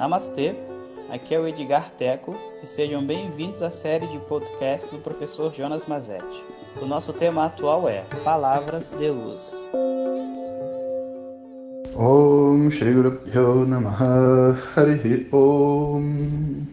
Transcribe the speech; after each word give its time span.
Namastê, 0.00 0.54
aqui 1.10 1.34
é 1.34 1.38
o 1.38 1.46
Edgar 1.46 1.90
Teco 1.90 2.34
e 2.62 2.66
sejam 2.66 3.04
bem-vindos 3.04 3.60
à 3.60 3.68
série 3.68 4.06
de 4.06 4.18
podcast 4.20 4.90
do 4.90 4.96
professor 4.96 5.52
Jonas 5.52 5.84
Mazetti. 5.84 6.42
O 6.80 6.86
nosso 6.86 7.12
tema 7.12 7.44
atual 7.44 7.86
é 7.86 8.02
Palavras 8.24 8.90
de 8.92 9.10
Luz. 9.10 9.62
Om 11.94 12.70
Shri 12.70 12.94
Guru 12.94 13.20
Om 15.32 16.66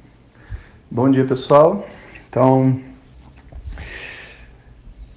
Bom 0.90 1.12
dia 1.12 1.26
pessoal, 1.26 1.86
então 2.30 2.80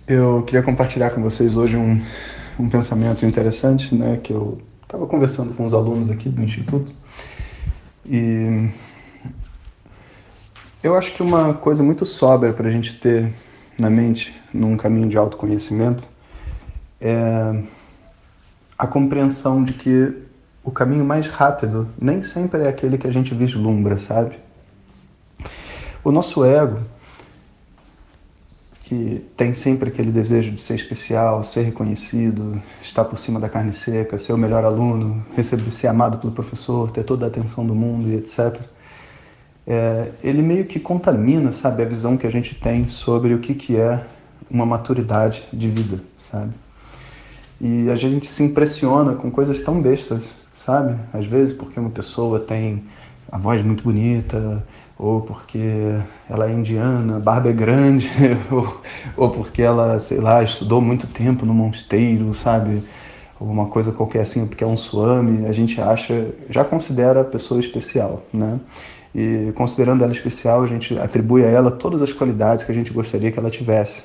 eu 0.09 0.43
queria 0.49 0.65
compartilhar 0.65 1.13
com 1.13 1.23
vocês 1.23 1.57
hoje 1.57 1.77
um, 1.77 2.03
um 2.59 2.69
pensamento 2.69 3.25
interessante, 3.25 3.95
né, 3.95 4.17
que 4.17 4.33
eu 4.33 4.61
estava 4.83 5.07
conversando 5.07 5.55
com 5.55 5.65
os 5.65 5.73
alunos 5.73 6.11
aqui 6.11 6.29
do 6.29 6.43
Instituto 6.43 6.93
e 8.05 8.71
eu 10.83 10.97
acho 10.97 11.13
que 11.13 11.23
uma 11.23 11.55
coisa 11.55 11.83
muito 11.83 12.07
sóbria 12.07 12.53
para 12.53 12.69
a 12.69 12.71
gente 12.71 12.99
ter 12.99 13.33
na 13.79 13.91
mente 13.91 14.35
num 14.53 14.77
caminho 14.77 15.09
de 15.09 15.17
autoconhecimento 15.17 16.09
é 17.01 17.63
a 18.79 18.87
compreensão 18.87 19.63
de 19.63 19.73
que 19.75 20.15
o 20.65 20.71
caminho 20.71 21.05
mais 21.05 21.27
rápido 21.27 21.89
nem 22.01 22.23
sempre 22.23 22.63
é 22.63 22.69
aquele 22.69 22.99
que 22.99 23.07
a 23.07 23.13
gente 23.13 23.35
vislumbra, 23.35 23.99
sabe? 23.99 24.39
O 26.03 26.11
nosso 26.11 26.45
ego, 26.45 26.81
que 28.91 29.25
tem 29.37 29.53
sempre 29.53 29.89
aquele 29.89 30.11
desejo 30.11 30.51
de 30.51 30.61
ser 30.61 30.75
especial, 30.75 31.45
ser 31.45 31.63
reconhecido, 31.63 32.61
estar 32.83 33.05
por 33.05 33.21
cima 33.21 33.39
da 33.39 33.49
carne 33.49 33.73
seca, 33.73 34.19
ser 34.19 34.33
o 34.33 34.37
melhor 34.37 34.65
aluno, 34.65 35.25
receber, 35.37 35.71
ser 35.71 35.87
amado 35.87 36.19
pelo 36.19 36.33
professor, 36.33 36.91
ter 36.91 37.05
toda 37.05 37.25
a 37.25 37.29
atenção 37.29 37.65
do 37.65 37.73
mundo 37.73 38.09
e 38.09 38.17
etc. 38.17 38.61
É, 39.65 40.11
ele 40.25 40.43
meio 40.43 40.65
que 40.65 40.81
contamina, 40.81 41.53
sabe, 41.53 41.85
a 41.85 41.87
visão 41.87 42.17
que 42.17 42.27
a 42.27 42.31
gente 42.31 42.53
tem 42.57 42.89
sobre 42.89 43.33
o 43.33 43.39
que, 43.39 43.55
que 43.55 43.77
é 43.77 44.05
uma 44.51 44.67
maturidade 44.67 45.45
de 45.53 45.71
vida, 45.71 46.03
sabe? 46.19 46.53
E 47.61 47.89
a 47.91 47.95
gente 47.95 48.27
se 48.27 48.43
impressiona 48.43 49.15
com 49.15 49.31
coisas 49.31 49.61
tão 49.61 49.81
bestas, 49.81 50.35
sabe? 50.53 50.99
Às 51.13 51.27
vezes 51.27 51.55
porque 51.55 51.79
uma 51.79 51.91
pessoa 51.91 52.41
tem 52.41 52.83
a 53.31 53.39
voz 53.39 53.65
muito 53.65 53.85
bonita, 53.85 54.65
ou 55.01 55.23
porque 55.23 55.59
ela 56.29 56.47
é 56.47 56.53
indiana, 56.53 57.19
barba 57.19 57.49
é 57.49 57.53
grande, 57.53 58.11
ou, 58.53 58.81
ou 59.17 59.31
porque 59.31 59.63
ela, 59.63 59.99
sei 59.99 60.21
lá, 60.21 60.43
estudou 60.43 60.79
muito 60.79 61.07
tempo 61.07 61.47
no 61.47 61.55
mosteiro, 61.55 62.35
sabe? 62.35 62.83
Alguma 63.41 63.67
coisa 63.67 63.93
qualquer 63.93 64.21
assim, 64.21 64.47
porque 64.47 64.63
é 64.63 64.67
um 64.67 64.77
suame, 64.77 65.47
a 65.47 65.53
gente 65.53 65.81
acha, 65.81 66.29
já 66.51 66.63
considera 66.63 67.23
a 67.23 67.25
pessoa 67.25 67.59
especial, 67.59 68.23
né? 68.31 68.61
E 69.15 69.51
considerando 69.55 70.05
ela 70.05 70.13
especial, 70.13 70.63
a 70.63 70.67
gente 70.67 70.97
atribui 70.99 71.45
a 71.45 71.49
ela 71.49 71.71
todas 71.71 72.03
as 72.03 72.13
qualidades 72.13 72.63
que 72.63 72.71
a 72.71 72.75
gente 72.75 72.93
gostaria 72.93 73.33
que 73.33 73.39
ela 73.39 73.51
tivesse. 73.51 74.05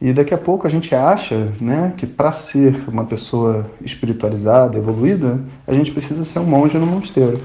E 0.00 0.12
daqui 0.12 0.32
a 0.32 0.38
pouco 0.38 0.66
a 0.66 0.70
gente 0.70 0.94
acha 0.94 1.52
né, 1.60 1.92
que 1.96 2.06
para 2.06 2.32
ser 2.32 2.82
uma 2.88 3.04
pessoa 3.04 3.70
espiritualizada, 3.80 4.78
evoluída, 4.78 5.38
a 5.66 5.72
gente 5.74 5.92
precisa 5.92 6.24
ser 6.24 6.38
um 6.38 6.44
monge 6.44 6.76
no 6.78 6.86
mosteiro. 6.86 7.40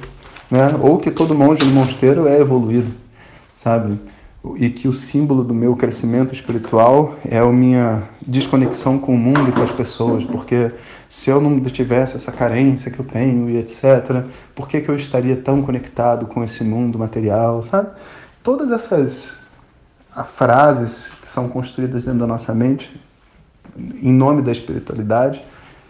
Né? 0.49 0.75
Ou 0.79 0.97
que 0.97 1.11
todo 1.11 1.35
monge 1.35 1.65
no 1.65 1.71
mosteiro 1.71 2.27
é 2.27 2.39
evoluído, 2.39 2.93
sabe? 3.53 3.99
E 4.55 4.69
que 4.69 4.87
o 4.87 4.93
símbolo 4.93 5.43
do 5.43 5.53
meu 5.53 5.75
crescimento 5.75 6.33
espiritual 6.33 7.15
é 7.25 7.37
a 7.37 7.45
minha 7.45 8.03
desconexão 8.25 8.97
com 8.97 9.13
o 9.13 9.17
mundo 9.17 9.49
e 9.49 9.51
com 9.51 9.61
as 9.61 9.71
pessoas, 9.71 10.23
porque 10.23 10.71
se 11.09 11.29
eu 11.29 11.41
não 11.41 11.59
tivesse 11.61 12.15
essa 12.15 12.31
carência 12.31 12.89
que 12.89 12.99
eu 12.99 13.05
tenho 13.05 13.49
e 13.49 13.57
etc., 13.57 14.25
por 14.55 14.69
que, 14.69 14.79
que 14.79 14.89
eu 14.89 14.95
estaria 14.95 15.35
tão 15.35 15.61
conectado 15.61 16.25
com 16.27 16.43
esse 16.43 16.63
mundo 16.63 16.97
material, 16.97 17.61
sabe? 17.61 17.89
Todas 18.41 18.71
essas 18.71 19.35
frases 20.35 21.09
que 21.21 21.27
são 21.27 21.49
construídas 21.49 22.03
dentro 22.03 22.19
da 22.19 22.27
nossa 22.27 22.53
mente, 22.53 22.89
em 23.77 24.11
nome 24.11 24.41
da 24.41 24.51
espiritualidade, 24.51 25.41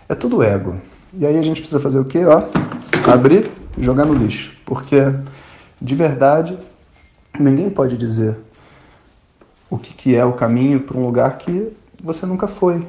é 0.09 0.15
tudo 0.15 0.41
ego. 0.41 0.75
E 1.13 1.25
aí 1.25 1.37
a 1.37 1.41
gente 1.41 1.61
precisa 1.61 1.79
fazer 1.79 1.99
o 1.99 2.05
quê? 2.05 2.25
Ó, 2.25 2.43
abrir 3.11 3.51
jogar 3.77 4.05
no 4.05 4.13
lixo. 4.13 4.51
Porque, 4.65 4.97
de 5.81 5.95
verdade, 5.95 6.57
ninguém 7.39 7.69
pode 7.69 7.97
dizer 7.97 8.35
o 9.69 9.77
que, 9.77 9.93
que 9.93 10.15
é 10.15 10.23
o 10.23 10.33
caminho 10.33 10.81
para 10.81 10.97
um 10.97 11.05
lugar 11.05 11.37
que 11.37 11.71
você 12.01 12.25
nunca 12.25 12.47
foi. 12.47 12.85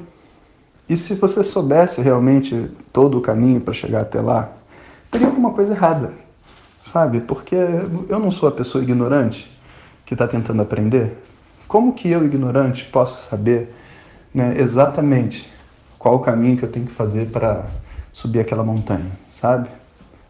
E 0.88 0.96
se 0.96 1.14
você 1.14 1.42
soubesse 1.42 2.00
realmente 2.00 2.70
todo 2.92 3.18
o 3.18 3.20
caminho 3.20 3.60
para 3.60 3.74
chegar 3.74 4.00
até 4.00 4.20
lá, 4.20 4.50
teria 5.10 5.26
alguma 5.26 5.52
coisa 5.52 5.72
errada, 5.74 6.12
sabe? 6.80 7.20
Porque 7.20 7.54
eu 7.54 8.18
não 8.18 8.30
sou 8.30 8.48
a 8.48 8.52
pessoa 8.52 8.82
ignorante 8.82 9.50
que 10.06 10.14
está 10.14 10.26
tentando 10.26 10.62
aprender. 10.62 11.18
Como 11.66 11.92
que 11.92 12.08
eu, 12.08 12.24
ignorante, 12.24 12.86
posso 12.86 13.28
saber 13.28 13.74
né, 14.32 14.54
exatamente 14.58 15.52
qual 15.98 16.14
o 16.14 16.20
caminho 16.20 16.56
que 16.56 16.62
eu 16.62 16.70
tenho 16.70 16.86
que 16.86 16.92
fazer 16.92 17.28
para 17.30 17.66
subir 18.12 18.40
aquela 18.40 18.64
montanha, 18.64 19.10
sabe? 19.28 19.68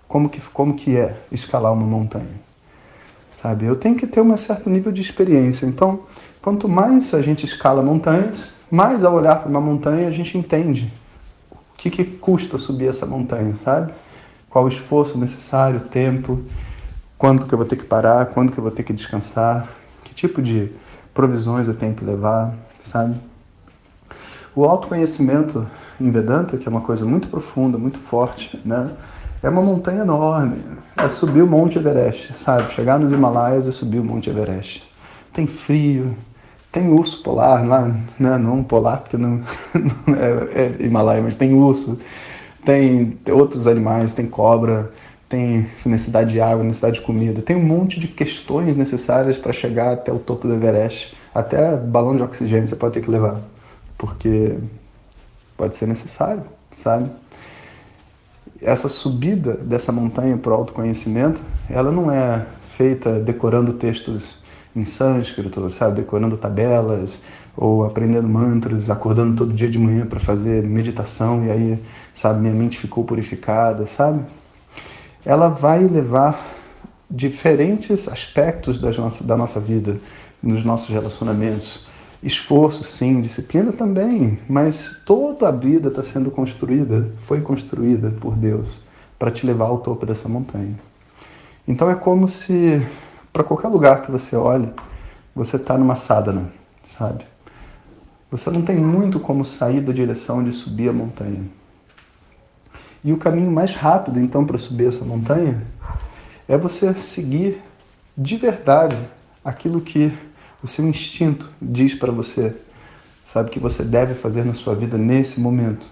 Como 0.08 0.28
que, 0.28 0.41
como 0.41 0.74
que 0.74 0.96
é 0.96 1.16
escalar 1.30 1.72
uma 1.72 1.86
montanha, 1.86 2.41
sabe? 3.30 3.66
Eu 3.66 3.76
tenho 3.76 3.94
que 3.94 4.06
ter 4.06 4.20
um 4.20 4.36
certo 4.36 4.70
nível 4.70 4.91
de 4.91 5.02
experiência. 5.02 5.66
Então, 5.66 6.00
quanto 6.41 6.69
mais 6.69 7.12
a 7.12 7.20
gente 7.20 7.44
escala 7.44 7.82
montanhas, 7.82 8.54
mais 8.70 9.04
ao 9.04 9.14
olhar 9.14 9.36
para 9.36 9.48
uma 9.48 9.60
montanha 9.60 10.08
a 10.08 10.10
gente 10.10 10.36
entende 10.36 10.92
o 11.52 11.56
que, 11.76 11.91
que 11.91 12.04
custa 12.04 12.58
subir 12.58 12.88
essa 12.88 13.06
montanha, 13.06 13.54
sabe? 13.56 13.92
Qual 14.48 14.64
o 14.64 14.69
esforço 14.69 15.19
necessário, 15.19 15.78
o 15.78 15.84
tempo, 15.84 16.42
quando 17.19 17.46
que 17.46 17.52
eu 17.52 17.58
vou 17.58 17.66
ter 17.66 17.76
que 17.76 17.84
parar, 17.84 18.26
quando 18.26 18.50
que 18.50 18.58
eu 18.58 18.62
vou 18.62 18.70
ter 18.70 18.82
que 18.82 18.92
descansar, 18.92 19.69
que 20.04 20.14
tipo 20.14 20.40
de 20.40 20.72
provisões 21.12 21.69
eu 21.69 21.75
tenho 21.75 21.94
que 21.94 22.04
levar, 22.04 22.54
sabe? 22.80 23.16
O 24.54 24.64
autoconhecimento 24.64 25.66
em 26.00 26.10
Vedanta, 26.10 26.56
que 26.56 26.66
é 26.66 26.70
uma 26.70 26.80
coisa 26.80 27.04
muito 27.04 27.28
profunda, 27.28 27.76
muito 27.76 27.98
forte, 27.98 28.60
né? 28.64 28.90
É 29.43 29.49
uma 29.49 29.62
montanha 29.62 30.03
enorme. 30.03 30.56
É 30.97 31.09
subir 31.09 31.43
o 31.43 31.47
Monte 31.47 31.78
Everest, 31.78 32.37
sabe? 32.37 32.72
Chegar 32.72 32.99
nos 32.99 33.12
Himalaias 33.12 33.66
e 33.66 33.72
subir 33.72 34.00
o 34.00 34.04
Monte 34.04 34.28
Everest. 34.28 34.82
Tem 35.32 35.47
frio, 35.47 36.16
tem 36.72 36.91
urso 36.91 37.22
polar 37.22 37.66
lá, 37.66 37.94
né? 38.19 38.37
não 38.37 38.65
polar, 38.65 38.99
porque 38.99 39.16
não, 39.16 39.43
não 40.06 40.15
é, 40.16 40.76
é 40.81 40.84
Himalaia, 40.84 41.22
mas 41.22 41.37
tem 41.37 41.54
urso, 41.54 42.00
tem 42.65 43.16
outros 43.31 43.69
animais, 43.69 44.12
tem 44.12 44.26
cobra, 44.26 44.91
tem 45.28 45.69
necessidade 45.87 46.32
de 46.32 46.41
água, 46.41 46.65
necessidade 46.65 46.97
de 46.97 47.03
comida, 47.03 47.41
tem 47.41 47.55
um 47.55 47.65
monte 47.65 48.00
de 48.00 48.09
questões 48.09 48.75
necessárias 48.75 49.37
para 49.37 49.53
chegar 49.53 49.93
até 49.93 50.12
o 50.12 50.19
topo 50.19 50.49
do 50.49 50.55
Everest. 50.55 51.16
Até 51.32 51.76
balão 51.76 52.16
de 52.16 52.22
oxigênio 52.22 52.66
você 52.66 52.75
pode 52.75 52.94
ter 52.94 53.03
que 53.03 53.10
levar, 53.10 53.41
porque 53.97 54.59
pode 55.56 55.76
ser 55.76 55.87
necessário, 55.87 56.43
sabe? 56.72 57.09
Essa 58.60 58.88
subida 58.88 59.54
dessa 59.54 59.92
montanha 59.92 60.36
para 60.36 60.52
o 60.52 60.54
autoconhecimento, 60.54 61.41
ela 61.70 61.91
não 61.91 62.10
é 62.10 62.44
feita 62.76 63.19
decorando 63.20 63.72
textos 63.74 64.42
em 64.74 64.84
sânscrito, 64.84 65.69
sabe, 65.70 66.02
decorando 66.02 66.36
tabelas 66.36 67.20
ou 67.56 67.84
aprendendo 67.84 68.28
mantras, 68.28 68.91
acordando 68.91 69.36
todo 69.36 69.52
dia 69.52 69.69
de 69.69 69.78
manhã 69.78 70.06
para 70.06 70.20
fazer 70.20 70.62
meditação 70.64 71.44
e 71.44 71.50
aí, 71.50 71.82
sabe, 72.12 72.41
minha 72.41 72.52
mente 72.54 72.78
ficou 72.78 73.04
purificada, 73.04 73.86
sabe? 73.86 74.24
ela 75.25 75.48
vai 75.48 75.80
levar 75.80 76.56
diferentes 77.10 78.08
aspectos 78.08 78.78
da 78.78 78.90
nossa, 78.92 79.25
da 79.25 79.36
nossa 79.36 79.60
vida, 79.60 79.98
nos 80.42 80.64
nossos 80.64 80.88
relacionamentos. 80.88 81.88
Esforço, 82.22 82.82
sim, 82.82 83.20
disciplina 83.20 83.70
também, 83.70 84.38
mas 84.48 85.00
toda 85.06 85.48
a 85.48 85.52
vida 85.52 85.88
está 85.88 86.02
sendo 86.02 86.30
construída, 86.30 87.12
foi 87.22 87.40
construída 87.40 88.10
por 88.10 88.34
Deus 88.34 88.68
para 89.18 89.30
te 89.30 89.46
levar 89.46 89.66
ao 89.66 89.78
topo 89.78 90.04
dessa 90.04 90.28
montanha. 90.28 90.75
Então 91.66 91.88
é 91.88 91.94
como 91.94 92.26
se, 92.26 92.84
para 93.32 93.44
qualquer 93.44 93.69
lugar 93.69 94.02
que 94.02 94.10
você 94.10 94.34
olhe, 94.34 94.72
você 95.34 95.56
está 95.56 95.78
numa 95.78 95.94
sadhana, 95.94 96.50
sabe? 96.84 97.25
Você 98.31 98.50
não 98.50 98.62
tem 98.62 98.76
muito 98.76 99.20
como 99.20 99.44
sair 99.44 99.81
da 99.81 99.93
direção 99.93 100.43
de 100.43 100.50
subir 100.50 100.88
a 100.88 100.93
montanha. 100.93 101.44
E 103.04 103.12
o 103.12 103.16
caminho 103.16 103.50
mais 103.50 103.75
rápido, 103.75 104.19
então, 104.20 104.44
para 104.44 104.58
subir 104.58 104.88
essa 104.88 105.04
montanha 105.04 105.64
é 106.48 106.58
você 106.58 106.93
seguir 106.94 107.62
de 108.16 108.37
verdade 108.37 108.98
aquilo 109.44 109.81
que 109.81 110.12
o 110.62 110.66
seu 110.66 110.87
instinto 110.87 111.49
diz 111.60 111.94
para 111.94 112.10
você, 112.10 112.55
sabe, 113.25 113.50
que 113.50 113.60
você 113.60 113.82
deve 113.82 114.14
fazer 114.14 114.44
na 114.44 114.55
sua 114.55 114.75
vida 114.75 114.99
nesse 114.99 115.40
momento. 115.40 115.87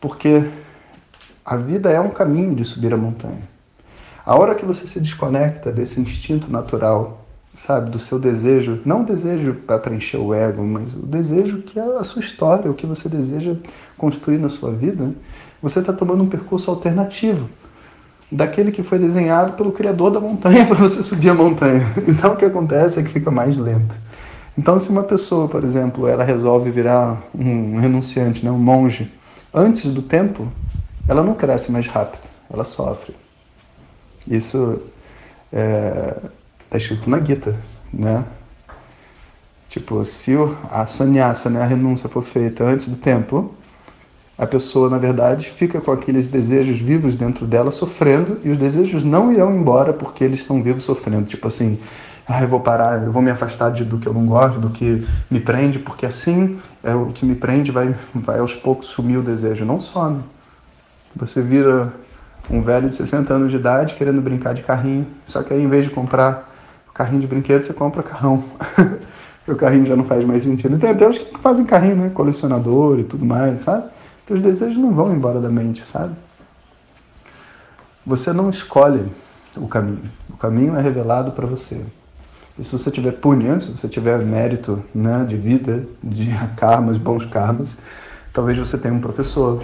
Porque 0.00 0.44
a 1.44 1.56
vida 1.56 1.90
é 1.90 2.00
um 2.00 2.10
caminho 2.10 2.54
de 2.54 2.64
subir 2.64 2.92
a 2.94 2.96
montanha. 2.96 3.48
A 4.24 4.38
hora 4.38 4.54
que 4.54 4.64
você 4.64 4.86
se 4.86 5.00
desconecta 5.00 5.72
desse 5.72 6.00
instinto 6.00 6.50
natural, 6.50 7.26
sabe, 7.54 7.90
do 7.90 7.98
seu 7.98 8.18
desejo, 8.18 8.80
não 8.84 9.02
o 9.02 9.06
desejo 9.06 9.54
para 9.54 9.78
preencher 9.78 10.18
o 10.18 10.32
ego, 10.32 10.64
mas 10.64 10.94
o 10.94 11.04
desejo 11.04 11.62
que 11.62 11.78
é 11.78 11.82
a 11.82 12.04
sua 12.04 12.20
história, 12.20 12.70
o 12.70 12.74
que 12.74 12.86
você 12.86 13.08
deseja 13.08 13.56
construir 13.98 14.38
na 14.38 14.48
sua 14.48 14.70
vida, 14.72 15.12
você 15.60 15.80
está 15.80 15.92
tomando 15.92 16.22
um 16.22 16.28
percurso 16.28 16.70
alternativo. 16.70 17.48
Daquele 18.30 18.70
que 18.70 18.82
foi 18.82 18.98
desenhado 18.98 19.54
pelo 19.54 19.72
criador 19.72 20.10
da 20.10 20.20
montanha 20.20 20.64
para 20.66 20.76
você 20.76 21.02
subir 21.02 21.30
a 21.30 21.34
montanha. 21.34 21.86
Então 22.06 22.32
o 22.32 22.36
que 22.36 22.44
acontece 22.44 23.00
é 23.00 23.02
que 23.02 23.10
fica 23.10 23.30
mais 23.30 23.56
lento. 23.56 23.94
Então 24.56 24.78
se 24.78 24.88
uma 24.88 25.02
pessoa, 25.02 25.48
por 25.48 25.64
exemplo, 25.64 26.06
ela 26.06 26.22
resolve 26.22 26.70
virar 26.70 27.22
um 27.34 27.78
renunciante, 27.78 28.44
né, 28.44 28.50
um 28.50 28.58
monge, 28.58 29.12
antes 29.52 29.90
do 29.90 30.02
tempo, 30.02 30.48
ela 31.08 31.22
não 31.22 31.34
cresce 31.34 31.72
mais 31.72 31.86
rápido, 31.86 32.28
ela 32.52 32.64
sofre. 32.64 33.14
Isso 34.28 34.80
está 35.50 35.58
é, 35.58 36.16
tá 36.68 36.76
escrito 36.76 37.08
na 37.08 37.20
Gita, 37.20 37.56
né? 37.92 38.24
Tipo, 39.68 40.04
se 40.04 40.32
a 40.68 40.84
sannyasa, 40.84 41.48
né, 41.48 41.62
a 41.62 41.64
renúncia 41.64 42.08
for 42.08 42.22
feita 42.22 42.64
antes 42.64 42.88
do 42.88 42.96
tempo, 42.96 43.54
a 44.40 44.46
pessoa, 44.46 44.88
na 44.88 44.96
verdade, 44.96 45.50
fica 45.50 45.82
com 45.82 45.92
aqueles 45.92 46.26
desejos 46.26 46.78
vivos 46.78 47.14
dentro 47.14 47.46
dela 47.46 47.70
sofrendo 47.70 48.40
e 48.42 48.48
os 48.48 48.56
desejos 48.56 49.04
não 49.04 49.30
irão 49.30 49.54
embora 49.54 49.92
porque 49.92 50.24
eles 50.24 50.40
estão 50.40 50.62
vivos 50.62 50.82
sofrendo. 50.82 51.26
Tipo 51.26 51.46
assim, 51.46 51.78
ah, 52.26 52.40
eu 52.40 52.48
vou 52.48 52.58
parar, 52.58 53.02
eu 53.02 53.12
vou 53.12 53.20
me 53.20 53.30
afastar 53.30 53.70
de, 53.70 53.84
do 53.84 53.98
que 53.98 54.06
eu 54.06 54.14
não 54.14 54.24
gosto, 54.24 54.58
do 54.58 54.70
que 54.70 55.06
me 55.30 55.40
prende, 55.40 55.78
porque 55.78 56.06
assim 56.06 56.58
é 56.82 56.94
o 56.94 57.12
que 57.12 57.26
me 57.26 57.34
prende 57.34 57.70
vai, 57.70 57.94
vai 58.14 58.38
aos 58.38 58.54
poucos 58.54 58.86
sumir 58.86 59.18
o 59.18 59.22
desejo. 59.22 59.66
Não 59.66 59.78
some. 59.78 60.22
Você 61.14 61.42
vira 61.42 61.92
um 62.48 62.62
velho 62.62 62.88
de 62.88 62.94
60 62.94 63.34
anos 63.34 63.50
de 63.50 63.58
idade 63.58 63.94
querendo 63.94 64.22
brincar 64.22 64.54
de 64.54 64.62
carrinho, 64.62 65.06
só 65.26 65.42
que 65.42 65.52
aí 65.52 65.62
em 65.62 65.68
vez 65.68 65.84
de 65.84 65.90
comprar 65.90 66.50
carrinho 66.94 67.20
de 67.20 67.26
brinquedo, 67.26 67.60
você 67.60 67.74
compra 67.74 68.02
carrão. 68.02 68.42
o 69.46 69.54
carrinho 69.54 69.84
já 69.84 69.96
não 69.96 70.04
faz 70.04 70.24
mais 70.24 70.44
sentido. 70.44 70.78
Tem 70.78 70.88
até 70.88 71.06
os 71.06 71.18
que 71.18 71.38
fazem 71.40 71.66
carrinho, 71.66 71.96
né? 71.96 72.10
Colecionador 72.14 72.98
e 73.00 73.04
tudo 73.04 73.26
mais, 73.26 73.60
sabe? 73.60 73.99
Os 74.32 74.40
desejos 74.40 74.76
não 74.76 74.92
vão 74.92 75.12
embora 75.12 75.40
da 75.40 75.48
mente, 75.48 75.84
sabe? 75.84 76.14
Você 78.06 78.32
não 78.32 78.50
escolhe 78.50 79.10
o 79.56 79.66
caminho. 79.66 80.10
O 80.30 80.36
caminho 80.36 80.76
é 80.76 80.80
revelado 80.80 81.32
para 81.32 81.46
você. 81.46 81.84
E 82.58 82.64
se 82.64 82.72
você 82.72 82.90
tiver 82.90 83.12
punha, 83.12 83.60
se 83.60 83.70
você 83.70 83.88
tiver 83.88 84.18
mérito 84.18 84.82
né, 84.94 85.24
de 85.26 85.36
vida, 85.36 85.84
de 86.02 86.28
karmas, 86.56 86.98
bons 86.98 87.24
karmas, 87.24 87.76
talvez 88.32 88.58
você 88.58 88.76
tenha 88.76 88.94
um 88.94 89.00
professor 89.00 89.62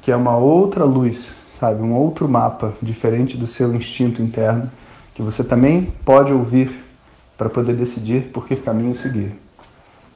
que 0.00 0.10
é 0.10 0.16
uma 0.16 0.36
outra 0.36 0.84
luz, 0.84 1.36
sabe? 1.58 1.80
Um 1.80 1.94
outro 1.94 2.28
mapa 2.28 2.74
diferente 2.82 3.36
do 3.36 3.46
seu 3.46 3.74
instinto 3.74 4.20
interno, 4.20 4.70
que 5.14 5.22
você 5.22 5.44
também 5.44 5.92
pode 6.04 6.32
ouvir 6.32 6.84
para 7.38 7.48
poder 7.48 7.74
decidir 7.74 8.30
por 8.32 8.46
que 8.46 8.56
caminho 8.56 8.94
seguir. 8.94 9.32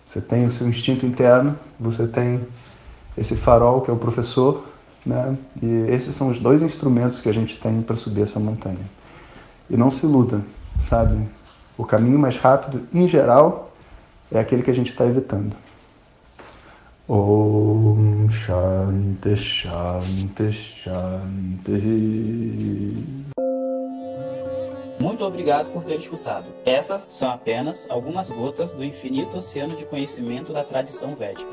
Você 0.05 0.21
tem 0.21 0.47
o 0.47 0.51
seu 0.51 0.69
instinto 0.69 1.07
interno, 1.07 1.57
você 1.79 2.07
tem 2.07 2.41
esse 3.17 3.37
farol 3.37 3.81
que 3.81 3.91
é 3.91 3.95
o 3.95 3.97
professor, 3.97 4.65
né? 5.05 5.37
E 5.63 5.91
esses 5.91 6.15
são 6.15 6.29
os 6.29 6.39
dois 6.39 6.63
instrumentos 6.63 7.21
que 7.21 7.29
a 7.29 7.33
gente 7.33 7.59
tem 7.59 7.83
para 7.83 7.97
subir 7.97 8.23
essa 8.23 8.41
montanha. 8.41 8.91
E 9.71 9.77
não 9.77 9.91
se 9.91 10.05
iluda, 10.05 10.43
sabe? 10.81 11.29
O 11.79 11.85
caminho 11.85 12.19
mais 12.19 12.37
rápido, 12.37 12.87
em 12.93 13.07
geral, 13.07 13.73
é 14.31 14.39
aquele 14.39 14.63
que 14.63 14.71
a 14.71 14.75
gente 14.75 14.91
está 14.91 15.07
evitando. 15.07 15.55
Om 17.09 18.29
Shanti 18.29 19.37
Shanti 19.37 20.53
Shanti. 20.53 21.77
Muito 24.99 25.25
obrigado 25.25 25.71
por 25.73 25.85
ter 25.85 25.99
escutado. 25.99 26.47
Essas 26.65 27.07
são 27.09 27.31
apenas 27.31 27.87
algumas 27.91 28.29
gotas 28.29 28.73
do 28.73 28.83
infinito 28.83 29.37
oceano 29.37 29.77
de 29.77 29.85
conhecimento 29.85 30.53
da 30.53 30.65
tradição 30.65 31.15
védica. 31.15 31.53